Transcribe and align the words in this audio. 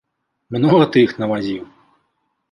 Многа 0.53 0.87
ты 0.95 1.03
іх 1.07 1.13
навазіў?! 1.23 1.61